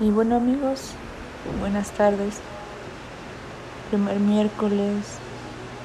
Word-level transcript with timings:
Y 0.00 0.08
bueno 0.08 0.36
amigos, 0.36 0.92
buenas 1.60 1.90
tardes. 1.90 2.38
Primer 3.90 4.18
miércoles 4.18 5.18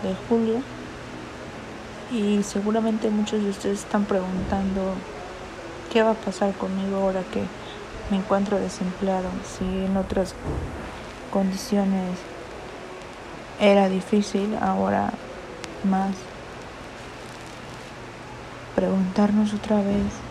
de 0.03 0.15
julio. 0.29 0.61
Y 2.13 2.41
seguramente 2.43 3.09
muchos 3.09 3.43
de 3.43 3.49
ustedes 3.49 3.79
están 3.79 4.05
preguntando 4.05 4.93
qué 5.91 6.01
va 6.01 6.11
a 6.11 6.13
pasar 6.13 6.53
conmigo 6.53 6.95
ahora 6.95 7.23
que 7.33 7.43
me 8.09 8.15
encuentro 8.15 8.57
desempleado. 8.57 9.27
Si 9.43 9.65
en 9.65 9.97
otras 9.97 10.33
condiciones 11.33 12.17
era 13.59 13.89
difícil, 13.89 14.57
ahora 14.61 15.11
más. 15.83 16.15
Preguntarnos 18.75 19.53
otra 19.53 19.75
vez 19.81 20.24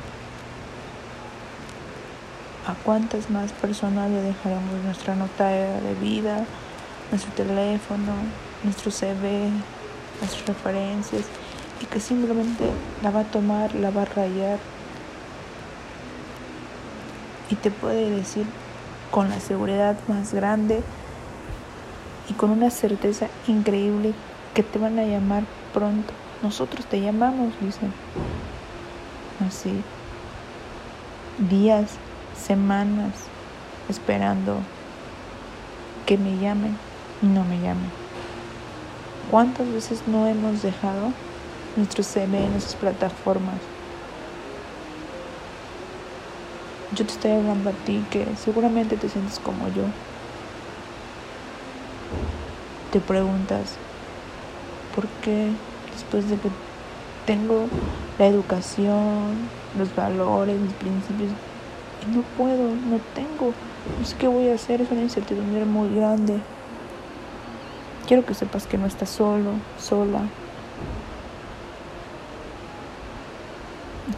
a 2.67 2.75
cuántas 2.75 3.31
más 3.31 3.53
personas 3.53 4.11
le 4.11 4.23
dejaremos 4.23 4.83
nuestra 4.85 5.15
nota 5.15 5.49
de 5.49 5.95
vida, 6.01 6.45
nuestro 7.11 7.33
teléfono, 7.33 8.13
nuestro 8.63 8.91
CV, 8.91 9.51
nuestras 10.21 10.47
referencias 10.47 11.25
y 11.81 11.87
que 11.87 12.01
simplemente 12.01 12.65
la 13.03 13.11
va 13.11 13.21
a 13.21 13.25
tomar, 13.25 13.75
la 13.75 13.91
va 13.91 14.03
a 14.03 14.07
rayar 14.07 14.59
y 17.51 17.57
te 17.57 17.71
puede 17.71 18.11
decir 18.11 18.47
con 19.11 19.29
la 19.29 19.41
seguridad 19.41 19.97
más 20.09 20.33
grande 20.33 20.83
y 22.29 22.33
con 22.33 22.51
una 22.51 22.71
certeza 22.71 23.29
increíble 23.47 24.15
que 24.55 24.63
te 24.63 24.79
van 24.79 24.99
a 24.99 25.05
llamar 25.05 25.45
pronto. 25.75 26.13
Nosotros 26.43 26.87
te 26.87 27.01
llamamos, 27.01 27.53
dicen. 27.61 27.93
Así. 29.47 29.83
Días 31.39 31.99
semanas 32.37 33.13
esperando 33.89 34.57
que 36.07 36.19
me 36.19 36.39
llamen 36.39 36.77
y 37.23 37.27
no 37.27 37.45
me 37.45 37.61
llamen. 37.61 37.91
¿Cuántas 39.31 39.71
veces 39.73 40.03
no 40.07 40.27
hemos 40.27 40.63
dejado 40.63 41.13
nuestro 41.77 42.03
CV 42.03 42.45
en 42.45 42.55
esas 42.55 42.75
plataformas? 42.75 43.57
Yo 46.95 47.05
te 47.05 47.13
estoy 47.13 47.33
hablando 47.33 47.71
a 47.71 47.73
ti 47.73 48.05
que 48.11 48.27
seguramente 48.37 48.97
te 48.97 49.09
sientes 49.09 49.39
como 49.41 49.67
yo. 49.69 49.83
Te 52.93 53.01
preguntas, 53.01 53.77
¿por 54.95 55.07
qué 55.25 55.51
después 55.93 56.31
de 56.31 56.37
que 56.37 56.51
tengo 57.27 57.67
la 58.19 58.27
educación, 58.27 59.51
los 59.77 59.95
valores, 59.97 60.61
mis 60.61 60.73
principios, 60.75 61.31
no 62.13 62.23
puedo, 62.37 62.75
no 62.75 63.01
tengo, 63.15 63.53
sé 64.05 64.17
qué 64.17 64.29
voy 64.29 64.49
a 64.49 64.55
hacer, 64.55 64.81
es 64.81 64.91
una 64.91 65.03
incertidumbre 65.03 65.65
muy 65.65 65.95
grande. 65.95 66.39
Quiero 68.07 68.25
que 68.25 68.35
sepas 68.35 68.67
que 68.67 68.77
no 68.77 68.87
estás 68.87 69.09
solo, 69.09 69.53
sola. 69.79 70.21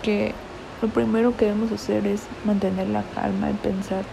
Que 0.02 0.34
lo 0.82 0.88
primero 0.88 1.36
que 1.36 1.46
debemos 1.46 1.70
hacer 1.70 2.06
es 2.06 2.22
mantener 2.44 2.88
la 2.88 3.02
calma 3.14 3.50
y 3.50 3.54
pensar 3.54 4.04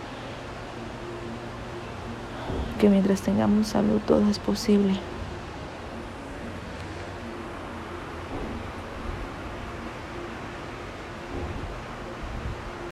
que 2.80 2.90
mientras 2.90 3.22
tengamos 3.22 3.68
salud 3.68 4.00
todo 4.06 4.30
es 4.30 4.40
posible. 4.40 4.94